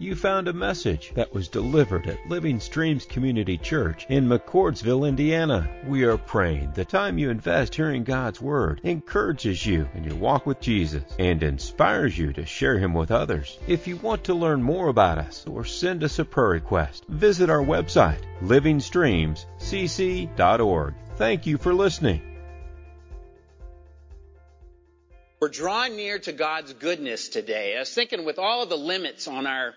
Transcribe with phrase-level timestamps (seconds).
[0.00, 5.68] you found a message that was delivered at Living Streams Community Church in McCordsville, Indiana.
[5.86, 10.46] We are praying the time you invest hearing God's Word encourages you in your walk
[10.46, 13.58] with Jesus and inspires you to share Him with others.
[13.66, 17.50] If you want to learn more about us or send us a prayer request, visit
[17.50, 20.94] our website, livingstreamscc.org.
[21.16, 22.29] Thank you for listening.
[25.40, 27.74] We're drawing near to God's goodness today.
[27.74, 29.72] I was thinking with all of the limits on our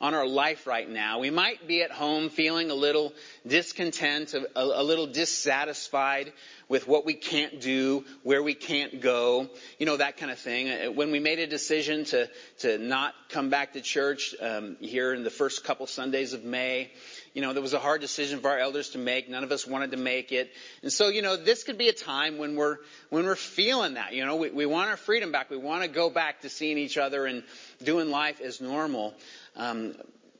[0.00, 1.18] on our life right now.
[1.18, 3.12] We might be at home feeling a little
[3.46, 6.32] discontent, a, a, little dissatisfied
[6.68, 9.48] with what we can't do, where we can't go,
[9.78, 10.70] you know, that kind of thing.
[10.70, 12.28] Uh, when we made a decision to,
[12.60, 16.90] to not come back to church um, here in the first couple Sundays of May,
[17.34, 19.28] you know, there was a hard decision for our elders to make.
[19.28, 20.52] None of us wanted to make it.
[20.82, 22.78] And so, you know, this could be a time when we're,
[23.08, 24.12] when we're feeling that.
[24.12, 25.50] You know, we, we want our freedom back.
[25.50, 27.42] We want to go back to seeing each other and
[27.82, 29.14] doing life as normal.
[29.56, 29.94] Um,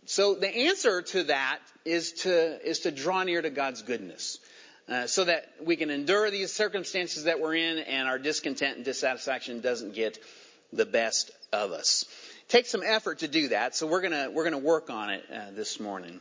[0.05, 4.39] so the answer to that is to is to draw near to God's goodness,
[4.89, 8.85] uh, so that we can endure these circumstances that we're in, and our discontent and
[8.85, 10.19] dissatisfaction doesn't get
[10.73, 12.05] the best of us.
[12.49, 13.77] Take some effort to do that.
[13.77, 16.21] So we're gonna we're gonna work on it uh, this morning.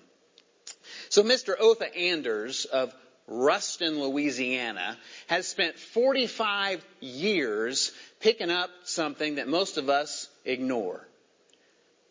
[1.09, 1.55] So Mr.
[1.59, 2.93] Otha Anders of
[3.27, 11.07] Ruston, Louisiana, has spent 45 years picking up something that most of us ignore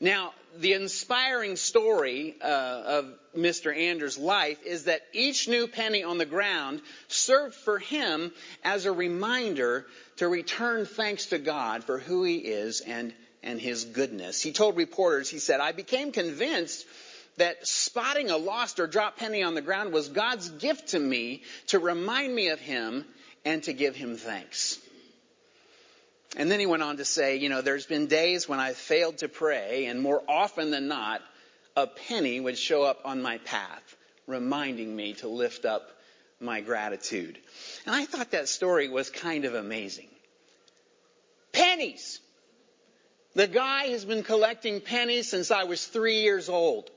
[0.00, 3.74] Now, the inspiring story uh, of Mr.
[3.74, 8.32] Anders' life is that each new penny on the ground served for him
[8.64, 13.84] as a reminder to return thanks to God for who he is and, and his
[13.84, 14.40] goodness.
[14.40, 16.86] He told reporters, he said, I became convinced
[17.38, 21.42] that spotting a lost or dropped penny on the ground was God's gift to me
[21.68, 23.04] to remind me of him
[23.44, 24.78] and to give him thanks.
[26.36, 29.18] And then he went on to say, you know, there's been days when I failed
[29.18, 31.20] to pray, and more often than not,
[31.76, 35.90] a penny would show up on my path, reminding me to lift up
[36.40, 37.38] my gratitude.
[37.86, 40.08] And I thought that story was kind of amazing.
[41.52, 42.20] Pennies!
[43.34, 46.90] The guy has been collecting pennies since I was three years old.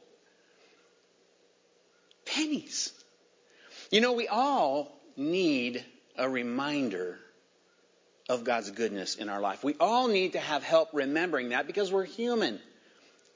[2.25, 2.91] Pennies.
[3.91, 5.85] You know, we all need
[6.18, 7.19] a reminder
[8.28, 9.63] of God's goodness in our life.
[9.63, 12.59] We all need to have help remembering that because we're human.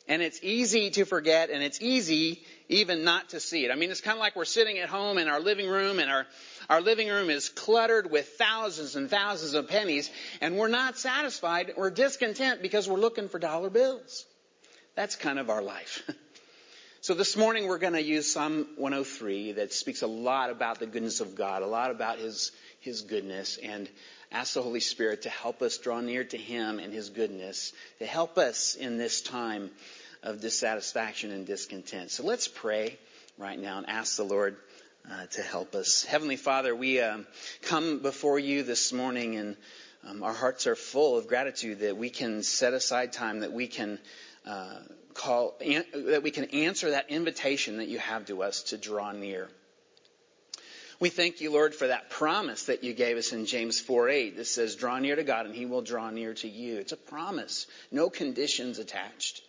[0.08, 3.72] And it's easy to forget and it's easy even not to see it.
[3.72, 6.10] I mean, it's kind of like we're sitting at home in our living room and
[6.10, 6.26] our,
[6.70, 10.10] our living room is cluttered with thousands and thousands of pennies
[10.42, 11.74] and we're not satisfied.
[11.76, 14.26] We're discontent because we're looking for dollar bills.
[14.96, 16.04] That's kind of our life.
[17.02, 20.86] So this morning we're going to use Psalm 103 that speaks a lot about the
[20.86, 23.58] goodness of God, a lot about His, His goodness.
[23.58, 23.90] And
[24.34, 28.06] ask the Holy Spirit to help us draw near to Him and His goodness, to
[28.06, 29.72] help us in this time
[30.24, 32.12] of dissatisfaction and discontent.
[32.12, 33.00] So let's pray
[33.38, 34.58] right now and ask the Lord
[35.12, 36.04] uh, to help us.
[36.04, 37.26] Heavenly Father, we um,
[37.62, 39.58] come before you this morning and
[40.08, 43.68] um, our hearts are full of gratitude that we can set aside time, that we
[43.68, 44.00] can
[44.46, 44.76] uh,
[45.14, 49.12] call, an, that we can answer that invitation that you have to us to draw
[49.12, 49.50] near.
[51.00, 54.38] We thank you, Lord, for that promise that you gave us in James 4 8
[54.38, 56.78] that says, Draw near to God and he will draw near to you.
[56.78, 59.42] It's a promise, no conditions attached.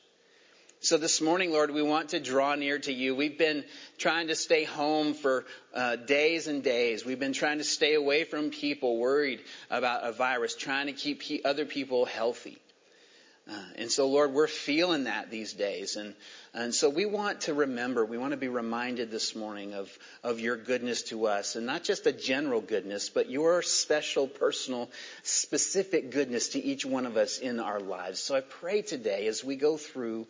[0.83, 3.15] So this morning, Lord, we want to draw near to you.
[3.15, 3.65] We've been
[3.99, 7.05] trying to stay home for uh, days and days.
[7.05, 11.21] We've been trying to stay away from people worried about a virus, trying to keep
[11.45, 12.57] other people healthy.
[13.47, 15.97] Uh, and so, Lord, we're feeling that these days.
[15.97, 16.15] And,
[16.55, 19.91] and so we want to remember, we want to be reminded this morning of,
[20.25, 21.57] of your goodness to us.
[21.57, 24.89] And not just a general goodness, but your special, personal,
[25.25, 28.19] specific goodness to each one of us in our lives.
[28.19, 30.27] So I pray today as we go through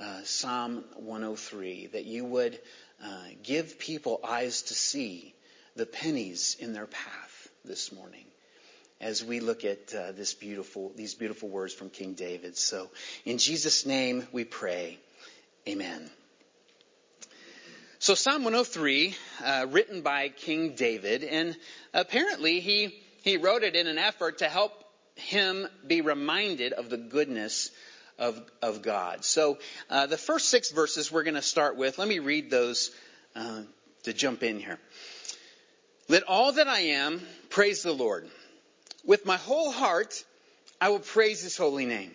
[0.00, 2.58] uh, Psalm 103 that you would
[3.02, 5.34] uh, give people eyes to see
[5.76, 8.24] the pennies in their path this morning
[9.00, 12.56] as we look at uh, this beautiful, these beautiful words from King David.
[12.56, 12.90] So,
[13.24, 14.98] in Jesus' name we pray.
[15.68, 16.10] Amen.
[18.00, 19.14] So, Psalm 103,
[19.44, 21.56] uh, written by King David, and
[21.92, 24.72] apparently he, he wrote it in an effort to help
[25.16, 27.70] him be reminded of the goodness
[28.18, 29.24] of, of God.
[29.24, 31.98] So uh, the first six verses we're going to start with.
[31.98, 32.90] Let me read those
[33.36, 33.62] uh,
[34.04, 34.78] to jump in here.
[36.08, 37.20] Let all that I am
[37.50, 38.28] praise the Lord.
[39.04, 40.24] With my whole heart,
[40.80, 42.12] I will praise his holy name.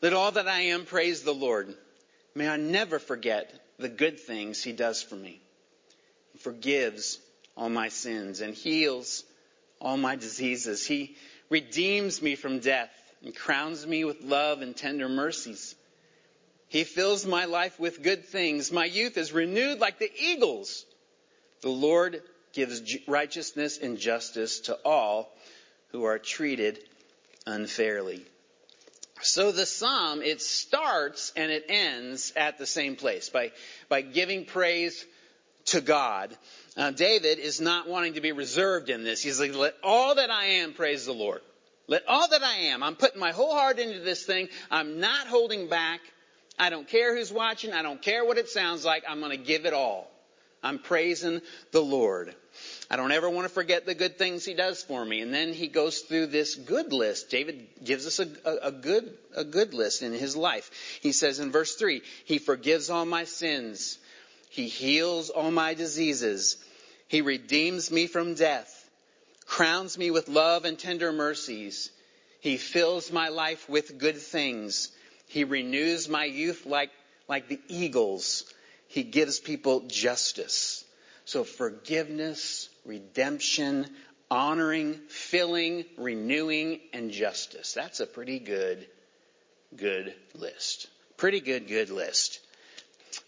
[0.00, 1.74] Let all that I am praise the Lord.
[2.34, 5.40] May I never forget the good things he does for me.
[6.32, 7.18] He forgives
[7.56, 9.24] all my sins and heals
[9.80, 10.86] all my diseases.
[10.86, 11.16] He
[11.50, 12.90] redeems me from death
[13.22, 15.74] and crowns me with love and tender mercies.
[16.68, 18.70] He fills my life with good things.
[18.70, 20.84] My youth is renewed like the eagles.
[21.62, 22.22] The Lord
[22.52, 25.32] gives righteousness and justice to all
[25.92, 26.78] who are treated
[27.46, 28.24] unfairly.
[29.20, 33.52] So the psalm, it starts and it ends at the same place by,
[33.88, 35.04] by giving praise
[35.66, 36.36] to God.
[36.76, 39.22] Uh, David is not wanting to be reserved in this.
[39.22, 41.40] He's like, let all that I am praise the Lord.
[41.88, 42.82] Let all that I am.
[42.82, 44.48] I'm putting my whole heart into this thing.
[44.70, 46.00] I'm not holding back.
[46.58, 47.72] I don't care who's watching.
[47.72, 49.04] I don't care what it sounds like.
[49.08, 50.10] I'm going to give it all.
[50.62, 51.40] I'm praising
[51.70, 52.34] the Lord.
[52.90, 55.20] I don't ever want to forget the good things he does for me.
[55.20, 57.30] And then he goes through this good list.
[57.30, 60.70] David gives us a, a, a, good, a good list in his life.
[61.00, 63.98] He says in verse 3, He forgives all my sins.
[64.50, 66.56] He heals all my diseases.
[67.06, 68.77] He redeems me from death,
[69.48, 71.90] crowns me with love and tender mercies.
[72.40, 74.90] He fills my life with good things.
[75.26, 76.90] He renews my youth like,
[77.28, 78.44] like the eagles.
[78.86, 80.84] He gives people justice.
[81.24, 83.86] So forgiveness, redemption,
[84.30, 87.72] honoring, filling, renewing, and justice.
[87.72, 88.86] That's a pretty good,
[89.74, 90.88] good list.
[91.16, 92.40] Pretty good, good list.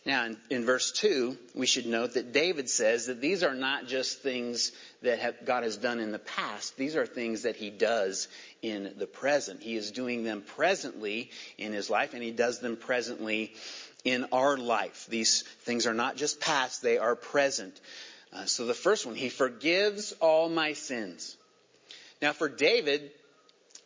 [0.06, 3.86] Now, in, in, verse 2, we should note that David says that these are not
[3.86, 6.76] just things that have, God has done in the past.
[6.78, 8.28] These are things that he does
[8.62, 9.62] in the present.
[9.62, 13.52] He is doing them presently in his life, and he does them presently
[14.02, 15.06] in our life.
[15.10, 17.78] These things are not just past, they are present.
[18.32, 21.36] Uh, so the first one, he forgives all my sins.
[22.22, 23.10] Now for David,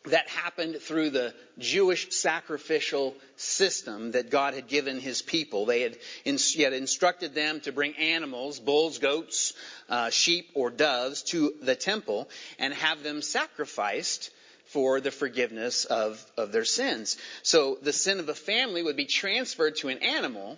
[0.07, 5.65] that happened through the Jewish sacrificial system that God had given his people.
[5.65, 9.53] They had, had instructed them to bring animals, bulls, goats,
[9.89, 12.29] uh, sheep, or doves to the temple
[12.59, 14.31] and have them sacrificed
[14.65, 17.17] for the forgiveness of, of their sins.
[17.43, 20.57] So the sin of a family would be transferred to an animal,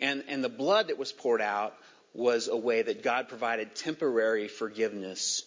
[0.00, 1.74] and, and the blood that was poured out
[2.12, 5.44] was a way that God provided temporary forgiveness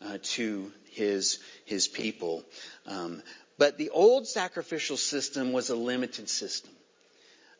[0.00, 2.44] uh, to his, his people.
[2.86, 3.22] Um,
[3.58, 6.72] but the old sacrificial system was a limited system.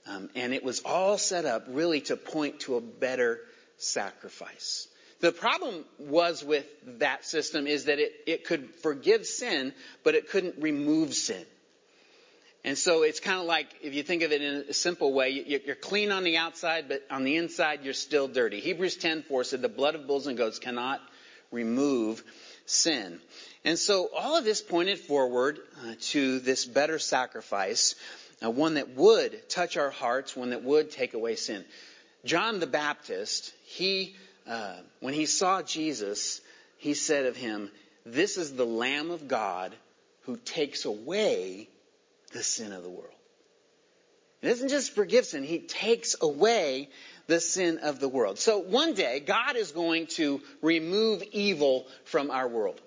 [0.06, 3.40] Um, and it was all set up really to point to a better
[3.78, 4.88] sacrifice.
[5.20, 6.66] The problem was with
[6.98, 9.72] that system is that it, it could forgive sin,
[10.02, 11.46] but it couldn't remove sin.
[12.64, 15.30] And so it's kind of like, if you think of it in a simple way,
[15.30, 18.60] you're clean on the outside, but on the inside you're still dirty.
[18.60, 21.00] Hebrews 10:4 said the blood of bulls and goats cannot
[21.50, 22.24] remove
[22.66, 23.20] sin.
[23.64, 27.94] And so all of this pointed forward uh, to this better sacrifice,
[28.44, 31.64] uh, one that would touch our hearts, one that would take away sin.
[32.24, 34.16] John the Baptist, he
[34.46, 36.40] uh, when he saw Jesus,
[36.78, 37.70] he said of him,
[38.04, 39.74] This is the Lamb of God
[40.22, 41.68] who takes away
[42.32, 43.10] the sin of the world.
[44.42, 46.90] It doesn't just forgive sin, he takes away
[47.26, 48.38] the sin of the world.
[48.38, 52.80] So one day, God is going to remove evil from our world.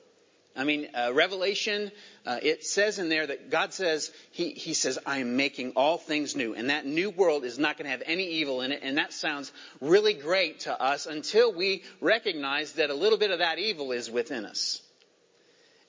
[0.56, 1.92] I mean, uh, Revelation,
[2.26, 6.00] uh, it says in there that God says, he, he says, I am making all
[6.00, 6.56] things new.
[6.56, 8.80] And that new world is not going to have any evil in it.
[8.82, 9.52] And that sounds
[9.82, 14.10] really great to us until we recognize that a little bit of that evil is
[14.10, 14.82] within us.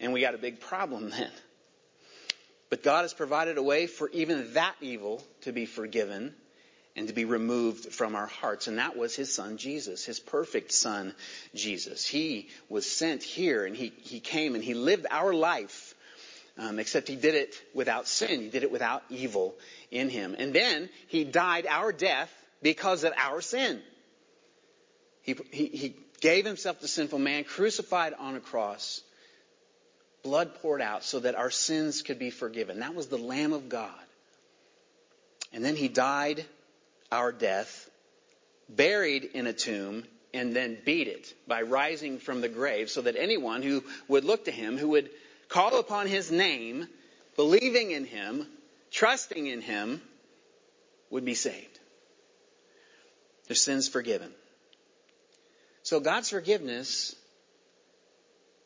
[0.00, 1.30] And we got a big problem then.
[2.68, 6.34] But God has provided a way for even that evil to be forgiven
[6.98, 8.66] and to be removed from our hearts.
[8.66, 11.14] And that was his son Jesus, his perfect son
[11.54, 12.04] Jesus.
[12.04, 15.94] He was sent here and he, he came and he lived our life.
[16.58, 18.40] Um, except he did it without sin.
[18.40, 19.54] He did it without evil
[19.92, 20.34] in him.
[20.36, 23.80] And then he died our death because of our sin.
[25.22, 29.02] He, he, he gave himself to sinful man, crucified on a cross,
[30.24, 32.80] blood poured out so that our sins could be forgiven.
[32.80, 33.94] That was the Lamb of God.
[35.52, 36.44] And then he died
[37.10, 37.88] our death,
[38.68, 43.16] buried in a tomb, and then beat it by rising from the grave so that
[43.16, 45.10] anyone who would look to him, who would
[45.48, 46.86] call upon his name,
[47.36, 48.46] believing in him,
[48.90, 50.02] trusting in him,
[51.10, 51.78] would be saved.
[53.46, 54.30] Their sins forgiven.
[55.82, 57.16] So God's forgiveness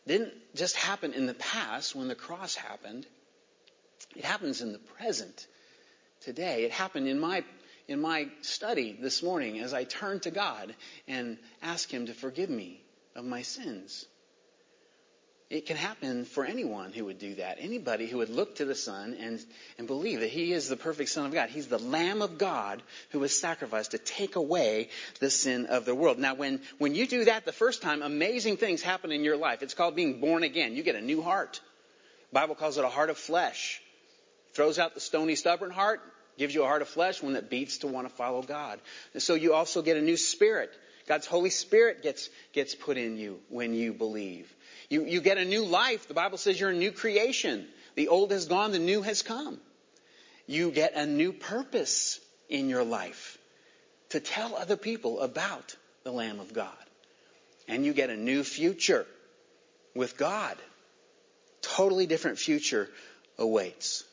[0.08, 3.06] didn't just happen in the past when the cross happened.
[4.16, 5.46] It happens in the present
[6.22, 6.64] today.
[6.64, 7.44] It happened in my
[7.92, 10.75] in my study this morning as I turn to God
[11.06, 12.82] and ask Him to forgive me
[13.14, 14.06] of my sins.
[15.50, 17.58] It can happen for anyone who would do that.
[17.61, 19.38] Anybody who would look to the Son and,
[19.76, 21.50] and believe that He is the perfect Son of God.
[21.50, 24.88] He's the Lamb of God who was sacrificed to take away
[25.20, 26.18] the sin of the world.
[26.18, 29.62] Now, when, when you do that the first time, amazing things happen in your life.
[29.62, 30.75] It's called being born again.
[30.75, 31.61] You get a new heart.
[32.30, 33.82] The Bible calls it a heart of flesh.
[34.54, 36.00] Throws out the stony, stubborn heart,
[36.38, 38.80] gives you a heart of flesh, one that beats to want to follow God.
[39.14, 40.70] And so you also get a new spirit.
[41.06, 44.52] God's Holy Spirit gets, gets put in you when you believe.
[44.88, 46.08] You, you get a new life.
[46.08, 47.66] The Bible says you're a new creation.
[47.94, 49.60] The old has gone, the new has come.
[50.46, 53.38] You get a new purpose in your life
[54.10, 55.74] to tell other people about
[56.04, 56.72] the Lamb of God.
[57.68, 59.06] And you get a new future
[59.94, 60.56] with God.
[61.62, 62.88] Totally different future
[63.38, 64.04] awaits.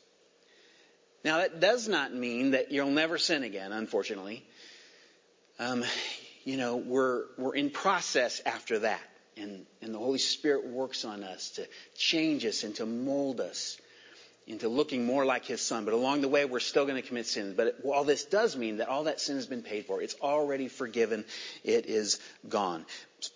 [1.23, 4.45] Now, that does not mean that you'll never sin again, unfortunately.
[5.59, 5.83] Um,
[6.45, 9.01] you know, we're, we're in process after that.
[9.35, 13.77] And, and the Holy Spirit works on us to change us and to mold us
[14.47, 15.85] into looking more like His Son.
[15.85, 17.53] But along the way, we're still going to commit sins.
[17.55, 20.01] But all this does mean that all that sin has been paid for.
[20.01, 21.25] It's already forgiven.
[21.63, 22.85] It is gone.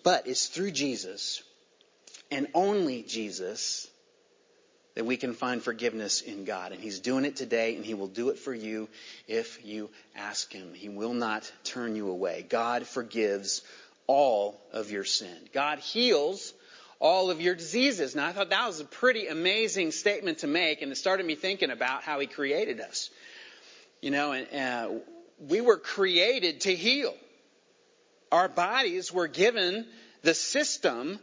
[0.02, 1.42] But it's through Jesus
[2.30, 3.88] and only Jesus
[4.94, 6.72] that we can find forgiveness in God.
[6.72, 8.88] And He's doing it today, and He will do it for you
[9.26, 10.72] if you ask Him.
[10.74, 12.46] He will not turn you away.
[12.48, 13.62] God forgives
[14.06, 15.36] all of your sin.
[15.52, 16.52] God heals
[17.00, 18.14] all of your diseases.
[18.14, 21.34] Now, I thought that was a pretty amazing statement to make, and it started me
[21.34, 23.10] thinking about how He created us.
[24.00, 25.00] You know, and uh,
[25.38, 27.14] we were created to heal.
[28.30, 29.86] Our bodies were given
[30.22, 31.18] the system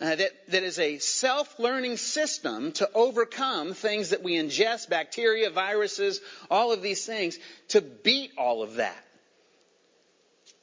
[0.00, 6.20] uh, that, that is a self-learning system to overcome things that we ingest, bacteria, viruses,
[6.50, 7.38] all of these things,
[7.68, 9.04] to beat all of that.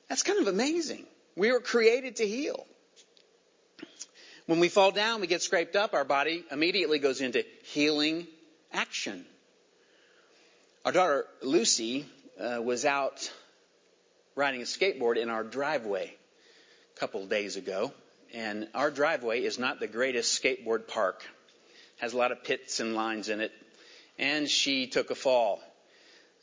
[0.10, 1.06] That's kind of amazing.
[1.36, 2.66] We were created to heal.
[4.48, 8.28] When we fall down, we get scraped up, our body immediately goes into healing
[8.72, 9.26] action.
[10.86, 12.06] Our daughter Lucy
[12.40, 13.32] uh, was out
[14.36, 16.14] riding a skateboard in our driveway
[16.96, 17.92] a couple days ago,
[18.34, 21.26] and our driveway is not the greatest skateboard park.
[21.98, 23.52] Has a lot of pits and lines in it,
[24.20, 25.62] and she took a fall.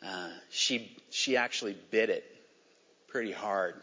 [0.04, 2.24] Uh, she she actually bit it
[3.08, 3.74] pretty hard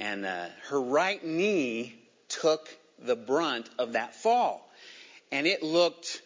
[0.00, 1.94] and uh, her right knee
[2.28, 4.66] took the brunt of that fall.
[5.30, 6.22] And it looked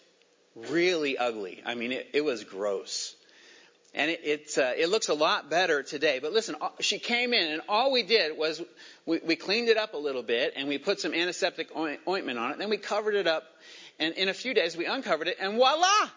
[0.54, 1.62] really ugly.
[1.66, 3.14] I mean, it, it was gross.
[3.94, 6.18] And it, it, uh, it, looks a lot better today.
[6.20, 8.60] But listen, uh, she came in and all we did was
[9.06, 12.50] we, we cleaned it up a little bit and we put some antiseptic ointment on
[12.50, 12.52] it.
[12.54, 13.44] and Then we covered it up
[14.00, 16.10] and in a few days we uncovered it and voila!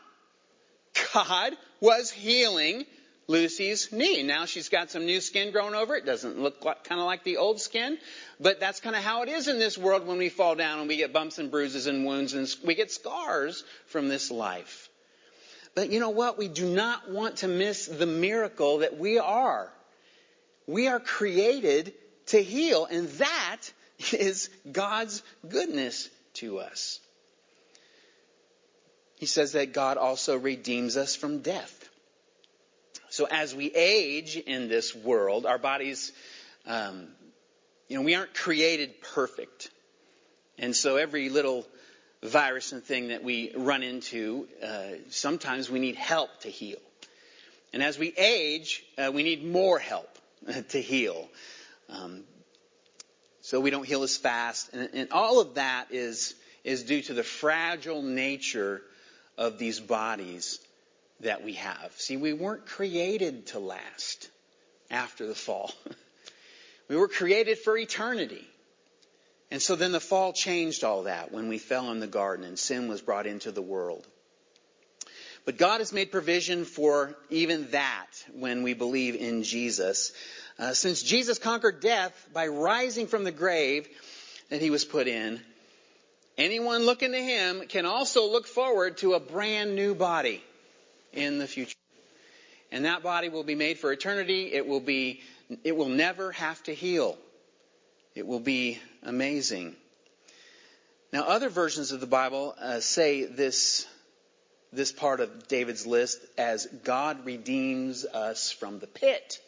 [1.14, 2.86] God was healing
[3.28, 4.24] Lucy's knee.
[4.24, 6.06] Now she's got some new skin growing over it.
[6.06, 7.98] Doesn't look like, kind of like the old skin,
[8.40, 10.88] but that's kind of how it is in this world when we fall down and
[10.88, 14.87] we get bumps and bruises and wounds and we get scars from this life.
[15.78, 16.40] But you know what?
[16.40, 19.72] We do not want to miss the miracle that we are.
[20.66, 21.94] We are created
[22.28, 23.58] to heal, and that
[24.12, 27.00] is God's goodness to us.
[29.20, 31.88] He says that God also redeems us from death.
[33.10, 36.12] So as we age in this world, our bodies,
[36.66, 37.08] um,
[37.88, 39.70] you know, we aren't created perfect.
[40.58, 41.68] And so every little
[42.24, 46.80] virus and thing that we run into, uh, sometimes we need help to heal.
[47.74, 50.10] And as we age, uh, we need more help
[50.70, 51.30] to heal.
[51.90, 52.24] Um,
[53.42, 54.74] so we don't heal as fast.
[54.74, 58.82] And, and all of that is, is due to the fragile nature
[59.38, 60.60] of these bodies
[61.22, 61.94] that we have.
[61.98, 64.30] See, we weren't created to last
[64.90, 65.72] after the fall.
[66.90, 68.46] we were created for eternity.
[69.50, 72.60] And so then the fall changed all that when we fell in the garden and
[72.60, 74.06] sin was brought into the world.
[75.46, 80.12] But God has made provision for even that when we believe in Jesus.
[80.60, 83.88] Uh, since Jesus conquered death by rising from the grave
[84.50, 85.40] that he was put in,
[86.38, 90.44] anyone looking to him can also look forward to a brand new body
[91.14, 91.78] in the future.
[92.70, 94.52] And that body will be made for eternity.
[94.52, 95.22] It will be,
[95.64, 97.18] it will never have to heal.
[98.18, 99.76] It will be amazing.
[101.14, 103.86] Now, other versions of the Bible uh, say this,
[104.74, 109.40] this part of David's list as God redeems us from the pit.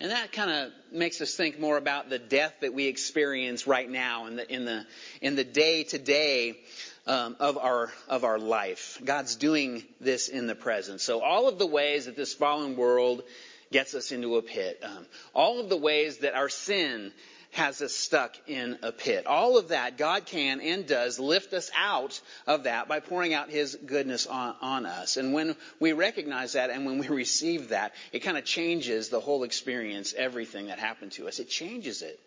[0.00, 3.88] And that kind of makes us think more about the death that we experience right
[3.88, 4.84] now in the, in the,
[5.20, 6.58] in the day to day
[7.06, 9.00] um, of our of our life.
[9.04, 11.00] God's doing this in the present.
[11.00, 13.22] So all of the ways that this fallen world
[13.70, 17.12] gets us into a pit, um, all of the ways that our sin
[17.52, 19.26] has us stuck in a pit.
[19.26, 23.50] All of that, God can and does lift us out of that by pouring out
[23.50, 25.16] His goodness on, on us.
[25.16, 29.20] And when we recognize that and when we receive that, it kind of changes the
[29.20, 31.40] whole experience, everything that happened to us.
[31.40, 32.20] It changes it.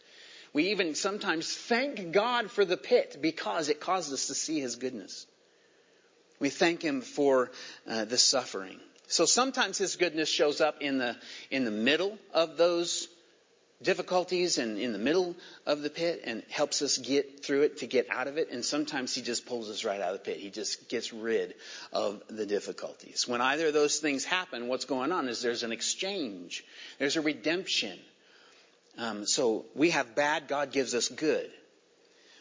[0.51, 4.75] We even sometimes thank God for the pit because it caused us to see His
[4.75, 5.25] goodness.
[6.39, 7.49] We thank Him for
[7.87, 8.79] uh, the suffering.
[9.07, 11.15] So sometimes His goodness shows up in the
[11.49, 13.07] in the middle of those
[13.83, 15.35] difficulties and in the middle
[15.65, 18.51] of the pit and helps us get through it to get out of it.
[18.51, 20.37] And sometimes he just pulls us right out of the pit.
[20.37, 21.55] He just gets rid
[21.91, 23.27] of the difficulties.
[23.27, 26.63] When either of those things happen, what's going on is there's an exchange.
[26.99, 27.99] There's a redemption.
[28.97, 31.49] Um, so we have bad, God gives us good.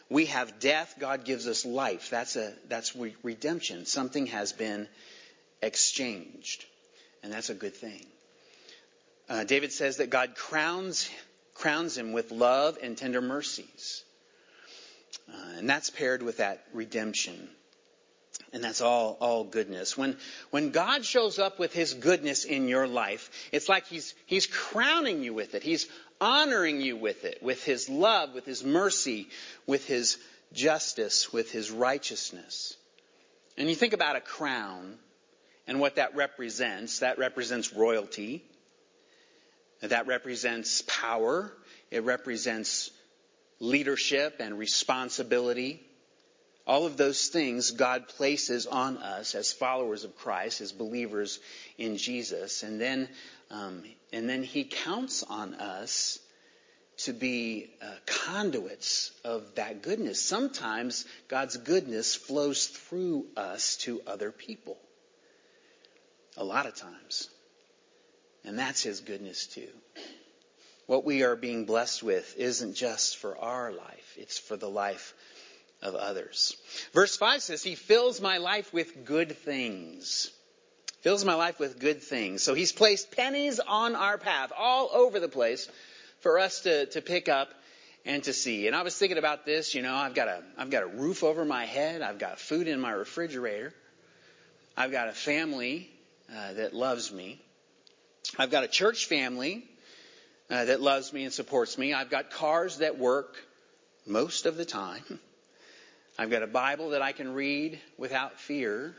[0.09, 2.09] We have death, God gives us life.
[2.09, 3.85] That's a, that's re- redemption.
[3.85, 4.87] Something has been
[5.61, 6.65] exchanged.
[7.23, 8.05] And that's a good thing.
[9.29, 11.09] Uh, David says that God crowns
[11.63, 14.03] crowns him with love and tender mercies.
[15.29, 17.47] Uh, and that's paired with that redemption.
[18.51, 19.97] And that's all, all goodness.
[19.97, 20.17] When,
[20.49, 25.23] when God shows up with His goodness in your life, it's like He's, He's crowning
[25.23, 25.63] you with it.
[25.63, 25.87] He's
[26.19, 29.29] honoring you with it, with His love, with His mercy,
[29.65, 30.17] with His
[30.51, 32.75] justice, with His righteousness.
[33.57, 34.97] And you think about a crown
[35.65, 36.99] and what that represents.
[36.99, 38.43] That represents royalty.
[39.83, 41.53] That represents power.
[41.91, 42.89] It represents
[43.59, 45.81] leadership and responsibility.
[46.65, 51.39] All of those things God places on us as followers of Christ, as believers
[51.77, 52.63] in Jesus.
[52.63, 53.09] And then,
[53.51, 56.19] um, and then He counts on us
[56.99, 60.21] to be uh, conduits of that goodness.
[60.21, 64.77] Sometimes God's goodness flows through us to other people.
[66.37, 67.29] A lot of times.
[68.45, 69.69] And that's His goodness too.
[70.85, 75.13] What we are being blessed with isn't just for our life, it's for the life
[75.81, 76.55] of others.
[76.93, 80.31] Verse 5 says, He fills my life with good things.
[81.01, 82.43] Fills my life with good things.
[82.43, 85.69] So He's placed pennies on our path all over the place
[86.21, 87.49] for us to, to pick up
[88.05, 88.67] and to see.
[88.67, 91.23] And I was thinking about this, you know, I've got a I've got a roof
[91.23, 93.73] over my head, I've got food in my refrigerator,
[94.75, 95.89] I've got a family
[96.29, 97.41] uh, that loves me.
[98.37, 99.63] I've got a church family
[100.49, 101.93] uh, that loves me and supports me.
[101.93, 103.37] I've got cars that work
[104.07, 105.19] most of the time.
[106.17, 108.95] I've got a Bible that I can read without fear.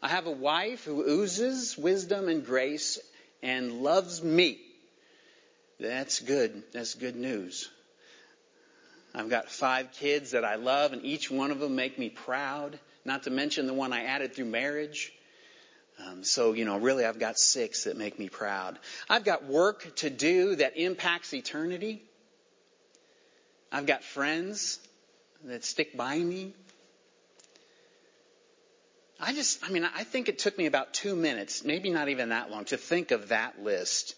[0.00, 3.00] I have a wife who oozes wisdom and grace
[3.42, 4.60] and loves me.
[5.80, 6.62] That's good.
[6.72, 7.68] That's good news.
[9.16, 12.78] I've got five kids that I love, and each one of them make me proud.
[13.04, 15.12] Not to mention the one I added through marriage.
[15.98, 18.78] Um, so, you know, really, I've got six that make me proud.
[19.08, 22.02] I've got work to do that impacts eternity.
[23.70, 24.80] I've got friends
[25.44, 26.54] that stick by me.
[29.20, 32.30] I just, I mean, I think it took me about two minutes, maybe not even
[32.30, 34.16] that long, to think of that list,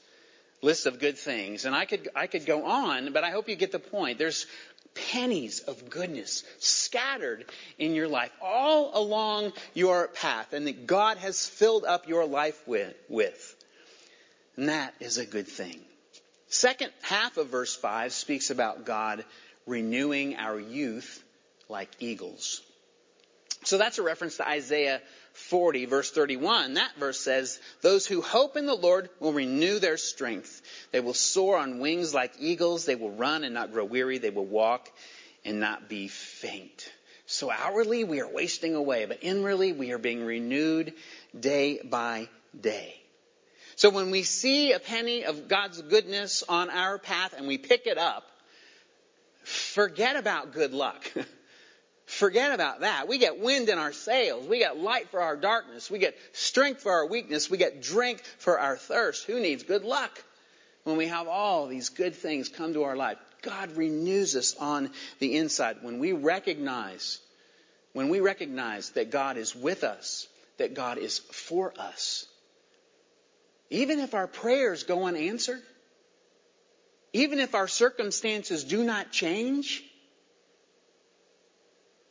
[0.63, 1.65] list of good things.
[1.67, 4.19] And I could, I could go on, but I hope you get the point.
[4.19, 4.47] There's
[5.11, 7.45] pennies of goodness scattered
[7.79, 12.61] in your life all along your path and that God has filled up your life
[12.67, 13.57] with.
[14.57, 15.81] And that is a good thing.
[16.49, 19.25] Second half of verse 5 speaks about God
[19.67, 21.23] renewing our youth
[21.69, 22.63] like eagles.
[23.65, 25.03] So that's a reference to Isaiah
[25.37, 26.75] 40 verse 31.
[26.75, 30.63] That verse says, those who hope in the Lord will renew their strength.
[30.93, 32.85] They will soar on wings like eagles.
[32.85, 34.19] They will run and not grow weary.
[34.19, 34.91] They will walk
[35.45, 36.91] and not be faint.
[37.27, 40.95] So outwardly we are wasting away, but inwardly we are being renewed
[41.39, 43.01] day by day.
[43.77, 47.87] So when we see a penny of God's goodness on our path and we pick
[47.87, 48.31] it up,
[49.43, 51.13] forget about good luck.
[52.07, 53.09] Forget about that.
[53.09, 54.47] We get wind in our sails.
[54.47, 55.91] We get light for our darkness.
[55.91, 57.51] We get strength for our weakness.
[57.51, 59.27] We get drink for our thirst.
[59.27, 60.23] Who needs good luck
[60.85, 63.19] when we have all these good things come to our life?
[63.43, 67.19] God renews us on the inside when we recognize,
[67.93, 72.27] when we recognize that God is with us, that God is for us.
[73.69, 75.61] Even if our prayers go unanswered,
[77.13, 79.83] even if our circumstances do not change,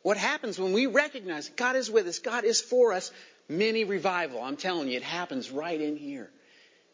[0.05, 3.11] what happens when we recognize God is with us, God is for us,
[3.49, 4.39] mini revival.
[4.39, 6.29] I'm telling you, it happens right in here.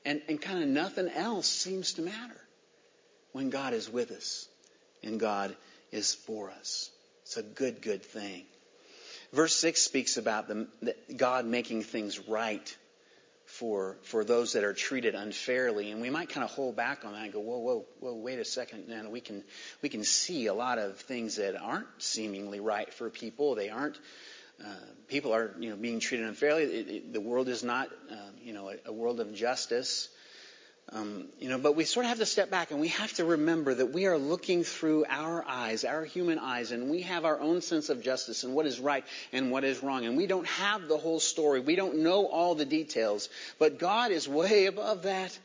[0.06, 2.42] And, and kind of nothing else seems to matter
[3.34, 4.48] when God is with us
[5.04, 5.54] and God
[5.92, 6.90] is for us.
[7.24, 8.46] It's a good, good thing.
[9.34, 12.78] Verse 6 speaks about the, God making things right
[13.62, 15.92] for, for those that are treated unfairly.
[15.92, 18.40] And we might kind of hold back on that and go, whoa, whoa, whoa, wait
[18.40, 18.90] a second.
[18.90, 19.44] And we can,
[19.84, 23.54] we can see a lot of things that aren't seemingly right for people.
[23.54, 24.00] They aren't,
[24.60, 24.74] uh,
[25.08, 26.64] people are, you know, being treated unfairly.
[26.64, 30.10] It, it, the world is not, uh, you know, a, a world of justice.
[30.94, 33.24] Um, you know, but we sort of have to step back and we have to
[33.24, 37.40] remember that we are looking through our eyes, our human eyes, and we have our
[37.40, 40.06] own sense of justice and what is right and what is wrong.
[40.06, 41.62] And we don't have the whole story.
[41.62, 43.30] We don't know all the details.
[43.58, 45.38] But God is way above that.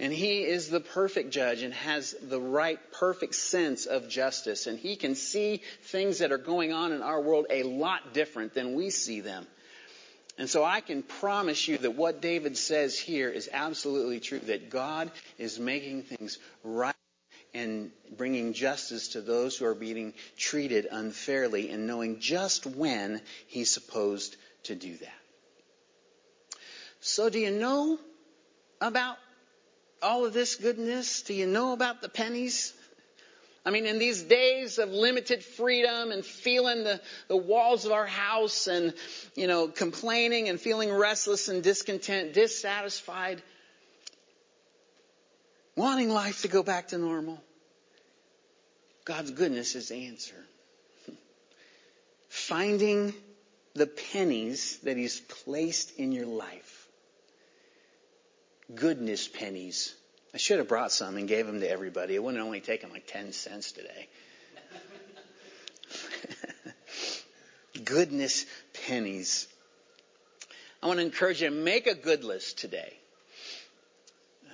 [0.00, 4.66] And He is the perfect judge and has the right, perfect sense of justice.
[4.66, 8.54] And He can see things that are going on in our world a lot different
[8.54, 9.46] than we see them.
[10.38, 14.70] And so I can promise you that what David says here is absolutely true, that
[14.70, 16.94] God is making things right
[17.52, 23.70] and bringing justice to those who are being treated unfairly and knowing just when he's
[23.70, 25.12] supposed to do that.
[27.00, 27.98] So do you know
[28.80, 29.16] about
[30.00, 31.22] all of this goodness?
[31.22, 32.74] Do you know about the pennies?
[33.64, 38.06] I mean, in these days of limited freedom and feeling the, the walls of our
[38.06, 38.94] house and,
[39.34, 43.42] you know, complaining and feeling restless and discontent, dissatisfied,
[45.76, 47.42] wanting life to go back to normal,
[49.04, 50.36] God's goodness is the answer.
[52.28, 53.14] Finding
[53.74, 56.88] the pennies that He's placed in your life.
[58.74, 59.94] Goodness pennies
[60.34, 62.14] I should have brought some and gave them to everybody.
[62.14, 64.08] It wouldn't only taken like 10 cents today.
[67.84, 68.44] Goodness
[68.86, 69.48] pennies.
[70.82, 72.92] I want to encourage you to make a good list today.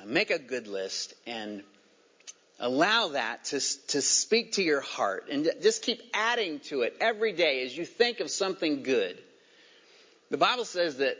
[0.01, 1.63] Uh, make a good list and
[2.61, 7.33] allow that to, to speak to your heart and just keep adding to it every
[7.33, 9.19] day as you think of something good.
[10.31, 11.19] The Bible says that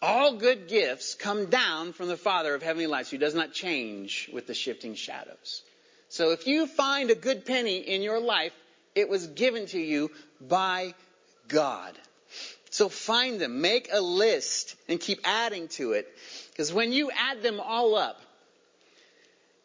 [0.00, 4.30] all good gifts come down from the Father of heavenly lights who does not change
[4.32, 5.62] with the shifting shadows.
[6.08, 8.52] So if you find a good penny in your life,
[8.94, 10.94] it was given to you by
[11.48, 11.94] God.
[12.70, 16.06] So find them, make a list, and keep adding to it.
[16.50, 18.20] Because when you add them all up,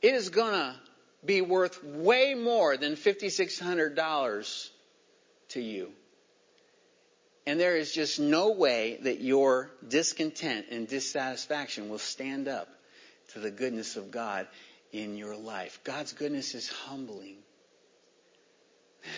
[0.01, 0.75] it is going to
[1.25, 4.69] be worth way more than $5,600
[5.49, 5.91] to you.
[7.45, 12.69] And there is just no way that your discontent and dissatisfaction will stand up
[13.33, 14.47] to the goodness of God
[14.91, 15.79] in your life.
[15.83, 17.37] God's goodness is humbling.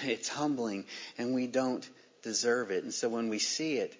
[0.04, 0.86] It's humbling,
[1.18, 1.88] and we don't
[2.24, 2.84] deserve it.
[2.84, 3.96] And so when we see it,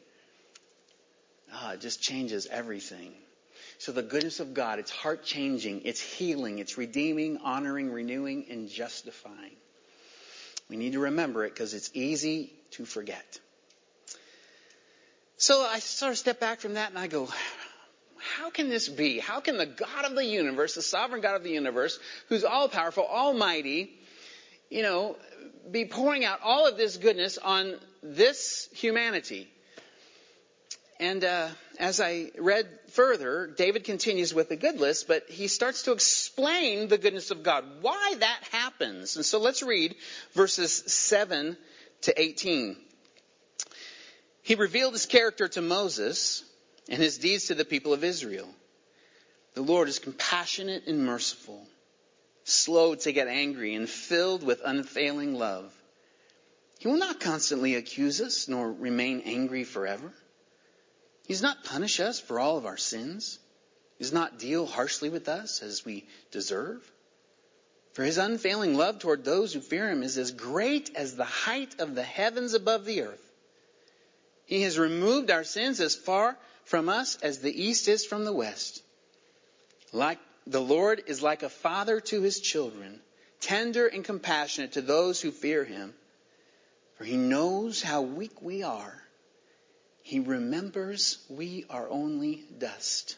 [1.54, 3.14] ah, it just changes everything.
[3.78, 8.68] So the goodness of God, it's heart changing, it's healing, it's redeeming, honoring, renewing, and
[8.68, 9.56] justifying.
[10.70, 13.40] We need to remember it because it's easy to forget.
[15.38, 17.28] So I sort of step back from that and I go,
[18.38, 19.20] how can this be?
[19.20, 22.70] How can the God of the universe, the sovereign God of the universe, who's all
[22.70, 23.92] powerful, almighty,
[24.70, 25.18] you know,
[25.70, 29.50] be pouring out all of this goodness on this humanity?
[30.98, 35.84] And uh, as I read further, David continues with the good list, but he starts
[35.84, 39.18] to explain the goodness of God, why that happens.
[39.18, 39.96] And so let's read
[40.34, 41.58] verses 7
[42.04, 42.78] to 18.
[44.46, 46.44] He revealed his character to Moses
[46.88, 48.48] and his deeds to the people of Israel.
[49.56, 51.66] The Lord is compassionate and merciful,
[52.44, 55.74] slow to get angry, and filled with unfailing love.
[56.78, 60.14] He will not constantly accuse us, nor remain angry forever.
[61.26, 63.40] He does not punish us for all of our sins.
[63.98, 66.88] He does not deal harshly with us as we deserve.
[67.94, 71.80] For his unfailing love toward those who fear him is as great as the height
[71.80, 73.25] of the heavens above the earth.
[74.46, 78.34] He has removed our sins as far from us as the east is from the
[78.34, 78.82] west.
[79.92, 83.02] Like the Lord is like a father to his children,
[83.42, 85.94] tender and compassionate to those who fear him.
[86.98, 89.02] For he knows how weak we are.
[90.02, 93.18] He remembers we are only dust.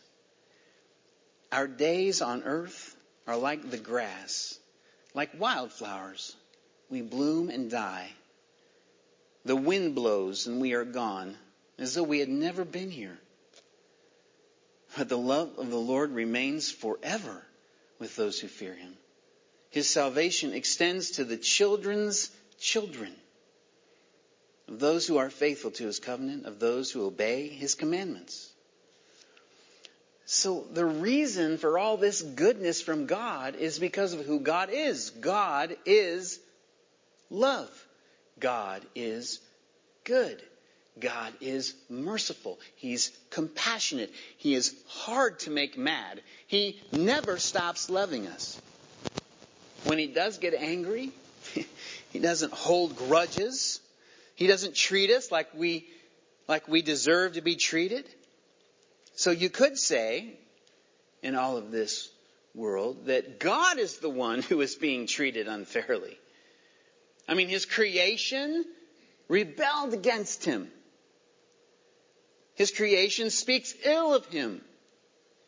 [1.51, 2.95] Our days on earth
[3.27, 4.57] are like the grass,
[5.13, 6.35] like wildflowers.
[6.89, 8.09] We bloom and die.
[9.45, 11.37] The wind blows and we are gone,
[11.77, 13.17] as though we had never been here.
[14.97, 17.45] But the love of the Lord remains forever
[17.99, 18.97] with those who fear him.
[19.69, 23.13] His salvation extends to the children's children,
[24.67, 28.51] of those who are faithful to his covenant, of those who obey his commandments.
[30.25, 35.09] So the reason for all this goodness from God is because of who God is.
[35.09, 36.39] God is
[37.29, 37.86] love.
[38.39, 39.39] God is
[40.03, 40.41] good.
[40.99, 42.59] God is merciful.
[42.75, 44.11] He's compassionate.
[44.37, 46.21] He is hard to make mad.
[46.47, 48.59] He never stops loving us.
[49.83, 51.11] When he does get angry,
[52.11, 53.79] he doesn't hold grudges.
[54.35, 55.87] He doesn't treat us like we,
[56.47, 58.05] like we deserve to be treated.
[59.15, 60.33] So you could say,
[61.21, 62.09] in all of this
[62.53, 66.17] world, that God is the one who is being treated unfairly.
[67.27, 68.65] I mean, his creation
[69.27, 70.71] rebelled against him.
[72.55, 74.61] His creation speaks ill of him.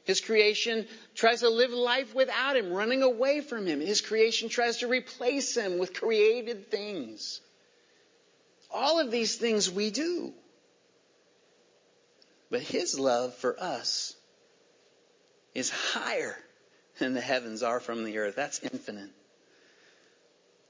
[0.04, 3.80] His creation tries to live life without him, running away from him.
[3.80, 7.42] His creation tries to replace him with created things.
[8.72, 10.34] All of these things we do.
[12.50, 14.16] But his love for us
[15.54, 16.38] is higher
[16.98, 18.36] than the heavens are from the earth.
[18.36, 19.12] That's infinite.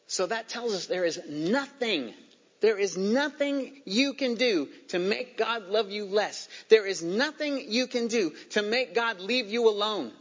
[0.10, 2.14] So that tells us there is nothing
[2.62, 6.50] there is nothing you can do to make God love you less.
[6.68, 10.12] There is nothing you can do to make God leave you alone.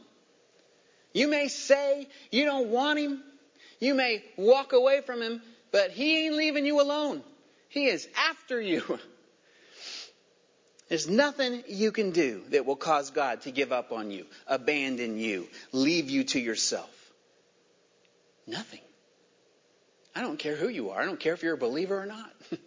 [1.12, 3.22] You may say you don't want Him.
[3.80, 7.22] You may walk away from Him, but He ain't leaving you alone.
[7.68, 9.00] He is after you.
[10.88, 15.18] There's nothing you can do that will cause God to give up on you, abandon
[15.18, 16.88] you, leave you to yourself.
[18.46, 18.80] Nothing.
[20.18, 21.00] I don't care who you are.
[21.00, 22.32] I don't care if you're a believer or not.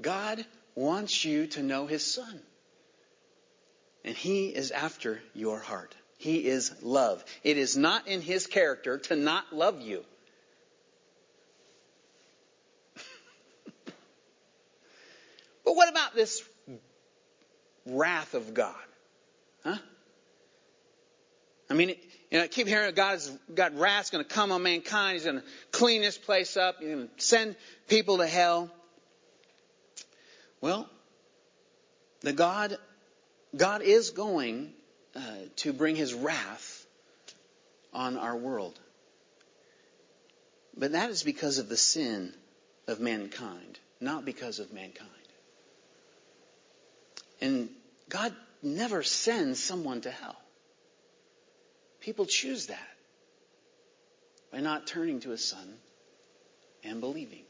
[0.00, 0.46] God
[0.76, 2.40] wants you to know His Son.
[4.04, 5.96] And He is after your heart.
[6.16, 7.24] He is love.
[7.42, 10.04] It is not in His character to not love you.
[15.64, 16.44] but what about this
[17.84, 18.76] wrath of God?
[19.64, 19.78] Huh?
[21.68, 21.96] I mean,
[22.30, 25.14] know, I keep hearing God's got wrath's going to come on mankind.
[25.14, 26.76] He's going to clean this place up.
[26.78, 27.56] He's going to send
[27.88, 28.70] people to hell.
[30.60, 30.88] Well,
[32.20, 32.76] the God,
[33.56, 34.72] God is going
[35.16, 35.20] uh,
[35.56, 36.86] to bring His wrath
[37.94, 38.78] on our world,
[40.76, 42.34] but that is because of the sin
[42.86, 45.08] of mankind, not because of mankind.
[47.40, 47.70] And
[48.08, 50.36] God never sends someone to hell.
[52.00, 52.96] People choose that
[54.52, 55.74] by not turning to his son
[56.84, 57.44] and believing.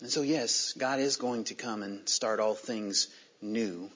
[0.00, 3.08] And so, yes, God is going to come and start all things
[3.42, 3.90] new.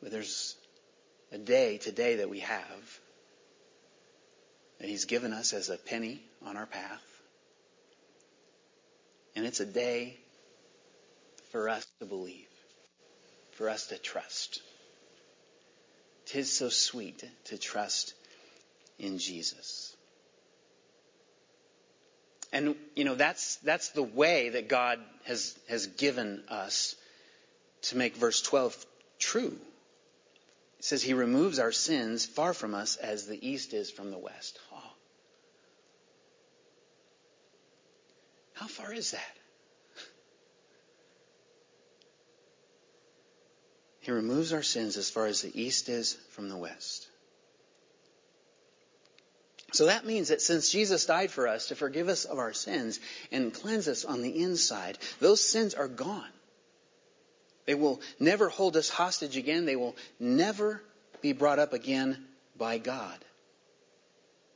[0.00, 0.56] But there's
[1.32, 3.00] a day today that we have
[4.78, 7.02] that He's given us as a penny on our path.
[9.34, 10.18] And it's a day
[11.50, 12.51] for us to believe
[13.52, 14.62] for us to trust.
[16.26, 18.14] Tis so sweet to trust
[18.98, 19.96] in Jesus.
[22.52, 26.94] And, you know, that's, that's the way that God has, has given us
[27.82, 28.86] to make verse 12
[29.18, 29.56] true.
[30.78, 34.18] It says, He removes our sins far from us as the east is from the
[34.18, 34.58] west.
[34.72, 34.92] Oh.
[38.54, 39.36] How far is that?
[44.02, 47.06] He removes our sins as far as the east is from the west.
[49.72, 52.98] So that means that since Jesus died for us to forgive us of our sins
[53.30, 56.28] and cleanse us on the inside, those sins are gone.
[57.64, 59.66] They will never hold us hostage again.
[59.66, 60.82] They will never
[61.22, 62.26] be brought up again
[62.58, 63.24] by God.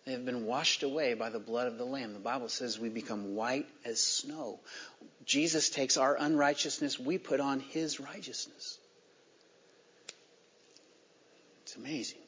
[0.05, 2.15] They have been washed away by the blood of the Lamb.
[2.15, 4.59] The Bible says we become white as snow.
[5.25, 8.79] Jesus takes our unrighteousness, we put on his righteousness.
[11.67, 12.21] It's amazing.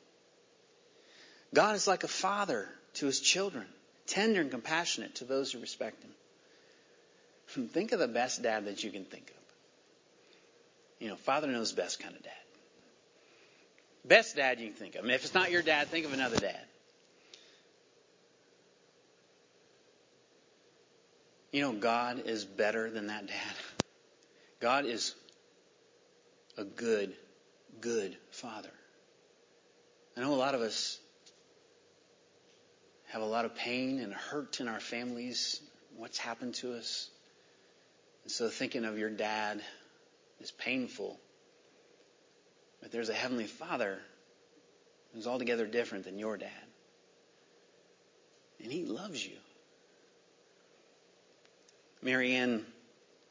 [1.54, 3.66] God is like a father to his children,
[4.08, 7.68] tender and compassionate to those who respect him.
[7.68, 9.36] Think of the best dad that you can think of.
[10.98, 12.32] You know, father knows best kind of dad.
[14.04, 15.04] Best dad you can think of.
[15.04, 16.64] I mean, if it's not your dad, think of another dad.
[21.52, 23.54] You know, God is better than that dad.
[24.60, 25.14] God is
[26.56, 27.14] a good,
[27.80, 28.72] good father.
[30.18, 30.98] I know a lot of us
[33.10, 35.60] have a lot of pain and hurt in our families,
[35.96, 37.08] what's happened to us.
[38.24, 39.62] And so thinking of your dad
[40.40, 41.20] is painful.
[42.82, 44.00] But there's a Heavenly Father
[45.14, 46.50] who's altogether different than your dad.
[48.60, 49.36] And He loves you.
[52.02, 52.66] Marianne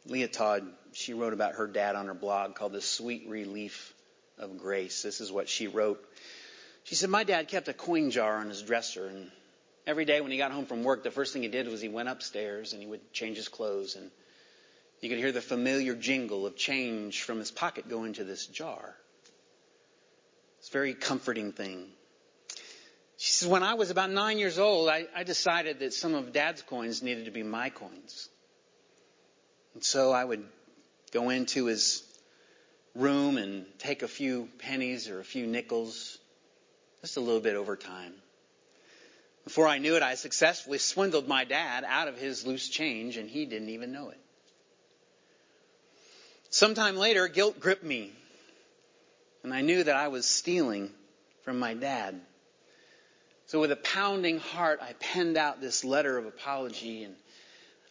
[0.07, 3.93] Liautaud, she wrote about her dad on her blog called The Sweet Relief
[4.37, 5.03] of Grace.
[5.03, 6.01] This is what she wrote.
[6.87, 9.31] She said, My dad kept a coin jar on his dresser, and
[9.87, 11.87] Every day when he got home from work, the first thing he did was he
[11.87, 14.11] went upstairs and he would change his clothes and
[14.99, 18.95] you could hear the familiar jingle of change from his pocket go into this jar.
[20.59, 21.87] It's a very comforting thing.
[23.15, 26.33] She says, when I was about nine years old, I, I decided that some of
[26.33, 28.27] dad's coins needed to be my coins.
[29.73, 30.43] And so I would
[31.11, 32.03] go into his
[32.93, 36.17] room and take a few pennies or a few nickels,
[37.01, 38.13] just a little bit over time.
[39.43, 43.29] Before I knew it, I successfully swindled my dad out of his loose change, and
[43.29, 44.19] he didn't even know it.
[46.49, 48.11] Sometime later, guilt gripped me,
[49.43, 50.91] and I knew that I was stealing
[51.43, 52.19] from my dad.
[53.45, 57.15] So, with a pounding heart, I penned out this letter of apology and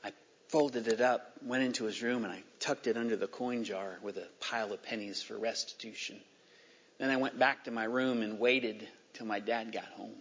[0.05, 0.13] I
[0.49, 3.99] folded it up, went into his room, and I tucked it under the coin jar
[4.03, 6.21] with a pile of pennies for restitution.
[6.99, 10.15] Then I went back to my room and waited till my dad got home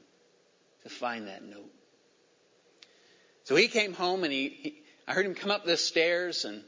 [0.83, 1.71] to find that note.
[3.43, 6.63] So he came home and he, he I heard him come up the stairs and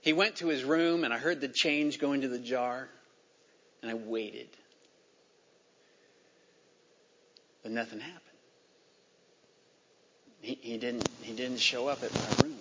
[0.00, 2.88] he went to his room and I heard the change go into the jar
[3.80, 4.48] and I waited.
[7.62, 8.20] But nothing happened.
[10.42, 12.58] He, he didn't he didn't show up at my room.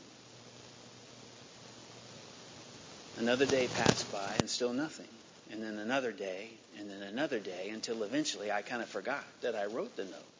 [3.17, 5.07] Another day passed by and still nothing.
[5.53, 9.55] And then another day, and then another day, until eventually I kind of forgot that
[9.55, 10.33] I wrote the note.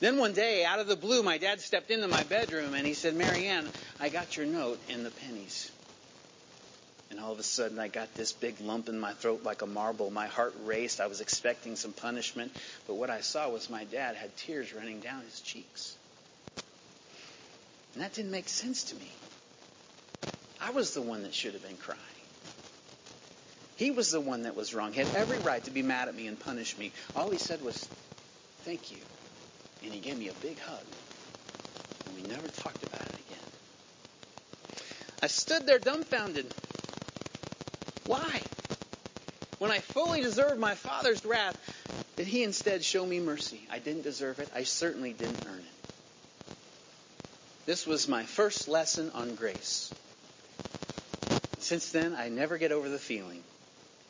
[0.00, 2.94] Then one day, out of the blue, my dad stepped into my bedroom and he
[2.94, 3.68] said, Marianne,
[4.00, 5.70] I got your note and the pennies.
[7.10, 9.66] And all of a sudden, I got this big lump in my throat like a
[9.66, 10.10] marble.
[10.10, 10.98] My heart raced.
[10.98, 12.50] I was expecting some punishment.
[12.86, 15.94] But what I saw was my dad had tears running down his cheeks.
[17.92, 19.12] And that didn't make sense to me.
[20.58, 22.21] I was the one that should have been crying.
[23.82, 24.92] He was the one that was wrong.
[24.92, 26.92] He had every right to be mad at me and punish me.
[27.16, 27.88] All he said was,
[28.64, 28.98] Thank you.
[29.82, 30.84] And he gave me a big hug.
[32.06, 33.44] And we never talked about it again.
[35.20, 36.46] I stood there dumbfounded.
[38.06, 38.40] Why?
[39.58, 41.56] When I fully deserved my Father's wrath,
[42.16, 43.62] did He instead show me mercy?
[43.68, 44.48] I didn't deserve it.
[44.54, 45.64] I certainly didn't earn it.
[47.66, 49.90] This was my first lesson on grace.
[51.58, 53.42] Since then, I never get over the feeling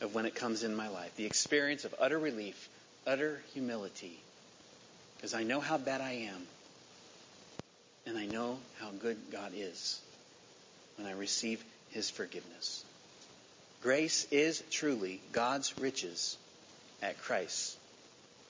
[0.02, 2.68] of when it comes in my life the experience of utter relief,
[3.06, 4.18] utter humility,
[5.16, 6.42] because I know how bad I am,
[8.04, 10.00] and I know how good God is
[10.96, 12.84] when I receive His forgiveness.
[13.82, 16.36] Grace is truly God's riches
[17.00, 17.76] at Christ's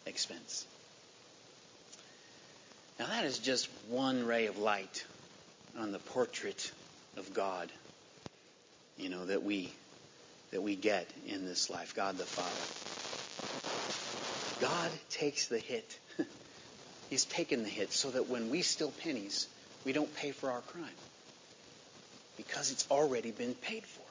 [0.07, 0.67] expense.
[2.99, 5.05] Now, that is just one ray of light
[5.79, 6.71] on the portrait
[7.17, 7.71] of God,
[8.97, 9.71] you know, that we
[10.53, 12.83] that we get in this life, God the Father.
[14.61, 15.99] God takes the hit.
[17.11, 19.49] He's taken the hit so that when we steal pennies,
[19.85, 20.85] we don't pay for our crime.
[22.37, 24.03] Because it's already been paid for.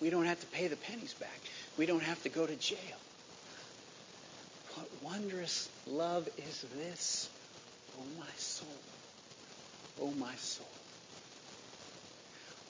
[0.00, 1.40] We don't have to pay the pennies back.
[1.76, 2.78] We don't have to go to jail.
[4.74, 7.28] What wondrous love is this,
[7.98, 8.82] oh my soul,
[10.00, 10.79] oh my soul.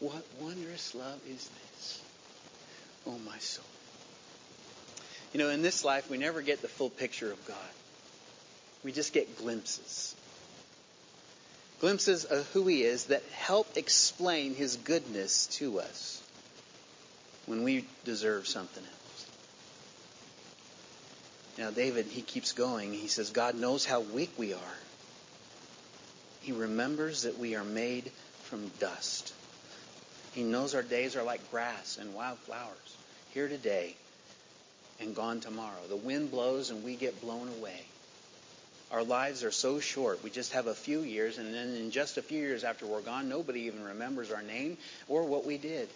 [0.01, 2.01] What wondrous love is this,
[3.07, 3.65] oh my soul.
[5.33, 7.57] You know, in this life, we never get the full picture of God.
[8.83, 10.15] We just get glimpses.
[11.81, 16.23] Glimpses of who He is that help explain His goodness to us
[17.47, 19.27] when we deserve something else.
[21.59, 22.95] Now, David, he keeps going.
[22.95, 24.77] He says, God knows how weak we are.
[26.41, 28.11] He remembers that we are made
[28.45, 29.35] from dust.
[30.33, 32.97] He knows our days are like grass and wild flowers,
[33.31, 33.97] here today
[35.01, 35.87] and gone tomorrow.
[35.89, 37.81] The wind blows and we get blown away.
[38.91, 40.23] Our lives are so short.
[40.23, 43.03] We just have a few years, and then in just a few years after we're
[43.03, 45.89] gone, nobody even remembers our name or what we did.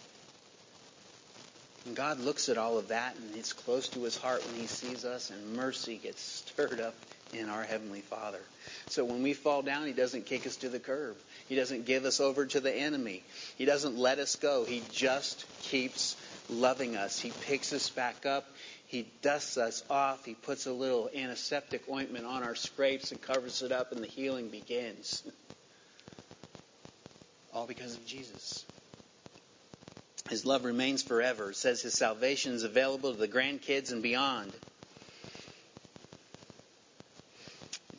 [1.85, 4.65] And God looks at all of that and it's close to his heart when he
[4.65, 6.95] sees us and mercy gets stirred up
[7.39, 8.41] in our Heavenly Father.
[8.87, 11.15] So when we fall down, he doesn't kick us to the curb.
[11.47, 13.23] He doesn't give us over to the enemy.
[13.57, 14.65] He doesn't let us go.
[14.65, 16.15] He just keeps
[16.49, 17.19] loving us.
[17.19, 18.45] He picks us back up.
[18.87, 20.25] He dusts us off.
[20.25, 24.07] He puts a little antiseptic ointment on our scrapes and covers it up and the
[24.07, 25.23] healing begins.
[27.53, 28.65] All because of Jesus.
[30.29, 31.51] His love remains forever.
[31.51, 34.53] It says his salvation is available to the grandkids and beyond.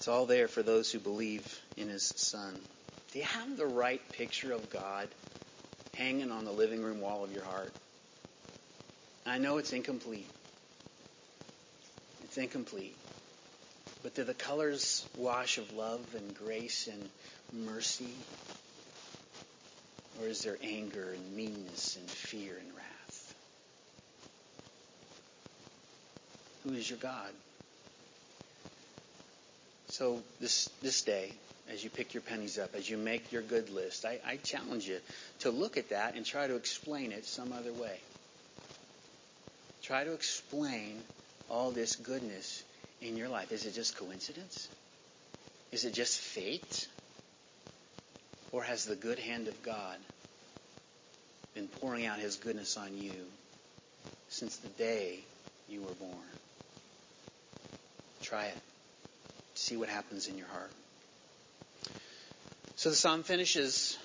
[0.06, 2.60] It's all there for those who believe in his son.
[3.10, 5.08] Do you have the right picture of God
[5.94, 7.72] hanging on the living room wall of your heart?
[9.26, 10.30] I know it's incomplete.
[12.22, 12.94] It's incomplete.
[14.04, 17.10] But do the colors wash of love and grace and
[17.52, 18.14] mercy?
[20.20, 23.34] Or is there anger and meanness and fear and wrath?
[26.62, 27.32] Who is your God?
[29.96, 31.32] So this this day,
[31.70, 34.86] as you pick your pennies up, as you make your good list, I, I challenge
[34.86, 34.98] you
[35.38, 37.98] to look at that and try to explain it some other way.
[39.82, 41.00] Try to explain
[41.48, 42.62] all this goodness
[43.00, 43.52] in your life.
[43.52, 44.68] Is it just coincidence?
[45.72, 46.88] Is it just fate?
[48.52, 49.96] Or has the good hand of God
[51.54, 53.24] been pouring out his goodness on you
[54.28, 55.20] since the day
[55.70, 56.28] you were born?
[58.20, 58.58] Try it.
[59.56, 60.70] See what happens in your heart.
[62.76, 63.96] So the psalm finishes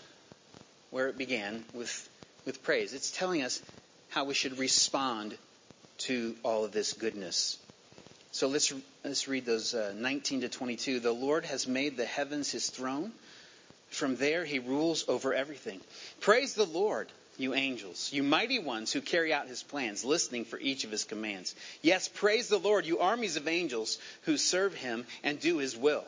[0.91, 2.09] where it began with,
[2.45, 2.93] with praise.
[2.93, 3.61] It's telling us
[4.09, 5.37] how we should respond
[5.99, 7.57] to all of this goodness.
[8.31, 8.73] So let's,
[9.03, 11.01] let's read those uh, 19 to 22.
[11.01, 13.11] The Lord has made the heavens his throne.
[13.89, 15.81] From there he rules over everything.
[16.21, 17.09] Praise the Lord,
[17.41, 21.03] you angels, you mighty ones who carry out his plans, listening for each of his
[21.03, 21.55] commands.
[21.81, 26.05] Yes, praise the Lord, you armies of angels who serve him and do his will.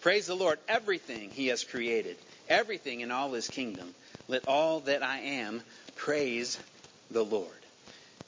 [0.00, 2.16] Praise the Lord, everything he has created,
[2.48, 3.94] everything in all his kingdom.
[4.28, 5.62] Let all that I am
[5.94, 6.58] praise
[7.10, 7.48] the Lord.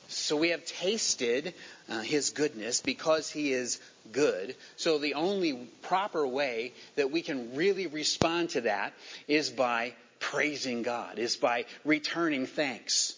[0.07, 1.55] So we have tasted
[1.89, 3.81] uh, his goodness because he is
[4.13, 4.55] good.
[4.77, 8.93] So the only proper way that we can really respond to that
[9.27, 9.95] is by
[10.31, 13.15] praising God, is by returning thanks.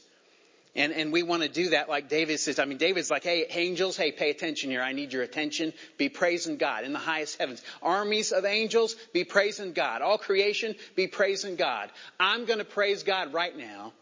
[0.75, 2.59] And, and we want to do that like David says.
[2.59, 4.83] I mean, David's like, hey, angels, hey, pay attention here.
[4.83, 5.73] I need your attention.
[5.97, 7.63] Be praising God in the highest heavens.
[7.81, 10.03] Armies of angels, be praising God.
[10.03, 11.91] All creation, be praising God.
[12.21, 13.95] I'm going to praise God right now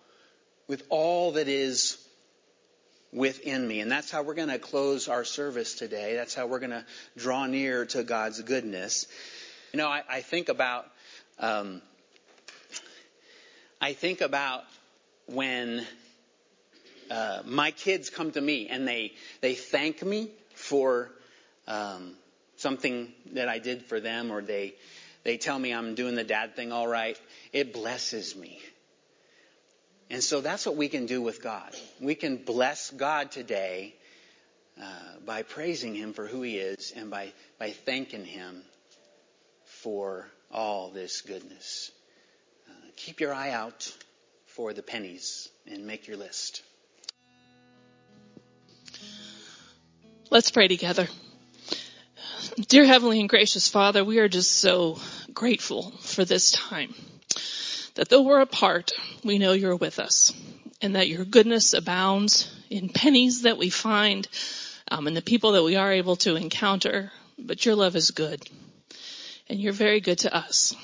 [0.66, 1.96] with all that is
[3.12, 3.80] within me.
[3.80, 6.16] And that's how we're going to close our service today.
[6.16, 6.84] That's how we're going to
[7.16, 9.06] draw near to God's goodness.
[9.72, 10.86] You know, I, I think about,
[11.38, 11.82] um,
[13.84, 14.64] I think about
[15.26, 15.86] when
[17.10, 19.12] uh, my kids come to me and they
[19.42, 21.10] they thank me for
[21.68, 22.14] um,
[22.56, 24.74] something that I did for them, or they
[25.22, 27.20] they tell me I'm doing the dad thing all right.
[27.52, 28.58] It blesses me.
[30.08, 31.76] And so that's what we can do with God.
[32.00, 33.94] We can bless God today
[34.80, 38.62] uh, by praising Him for who He is and by, by thanking Him
[39.66, 41.90] for all this goodness.
[43.04, 43.94] Keep your eye out
[44.46, 46.62] for the pennies and make your list.
[50.30, 51.06] Let's pray together.
[52.66, 54.98] Dear Heavenly and Gracious Father, we are just so
[55.34, 56.94] grateful for this time.
[57.96, 58.92] That though we're apart,
[59.22, 60.32] we know you're with us
[60.80, 64.26] and that your goodness abounds in pennies that we find
[64.90, 67.12] um, and the people that we are able to encounter.
[67.38, 68.48] But your love is good
[69.50, 70.74] and you're very good to us.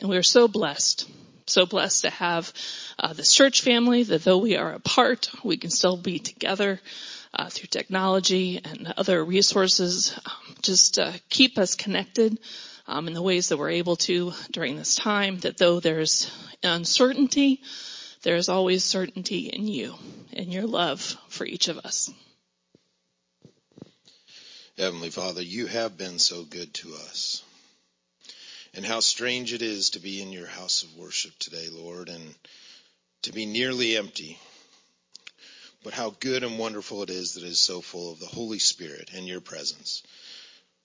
[0.00, 1.08] And we are so blessed,
[1.48, 2.52] so blessed to have
[2.98, 6.80] uh, this church family that though we are apart, we can still be together
[7.34, 10.18] uh, through technology and other resources.
[10.24, 12.38] Um, just uh, keep us connected
[12.86, 15.38] um, in the ways that we're able to during this time.
[15.40, 16.30] That though there's
[16.62, 17.62] uncertainty,
[18.22, 19.94] there is always certainty in you
[20.32, 22.10] and your love for each of us.
[24.76, 27.42] Heavenly Father, you have been so good to us.
[28.74, 32.34] And how strange it is to be in your house of worship today, Lord, and
[33.22, 34.38] to be nearly empty
[35.84, 38.58] but how good and wonderful it is that it is so full of the Holy
[38.58, 40.02] Spirit and your presence.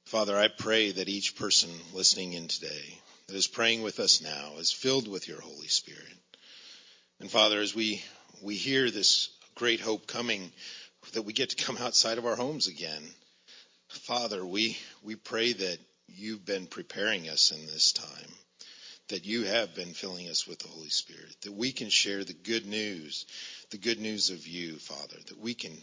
[0.06, 4.54] Father, I pray that each person listening in today that is praying with us now
[4.60, 6.18] is filled with your Holy Spirit.
[7.20, 8.04] And Father, as we,
[8.42, 10.52] we hear this great hope coming,
[11.14, 13.04] that we get to come outside of our homes again,
[13.90, 15.78] Father, we, we pray that
[16.08, 18.34] you've been preparing us in this time
[19.10, 22.34] that you have been filling us with the Holy Spirit, that we can share the
[22.34, 23.26] good news,
[23.70, 25.74] the good news of you, Father, that we can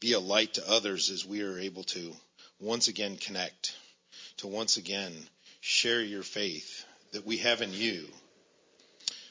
[0.00, 2.12] be a light to others as we are able to
[2.58, 3.76] once again connect,
[4.38, 5.12] to once again
[5.60, 8.06] share your faith that we have in you.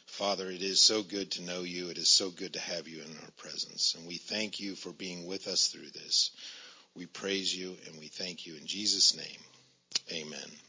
[0.06, 1.90] Father, it is so good to know you.
[1.90, 3.96] It is so good to have you in our presence.
[3.96, 6.32] And we thank you for being with us through this.
[6.94, 9.40] We praise you and we thank you in Jesus' name.
[10.12, 10.69] Amen.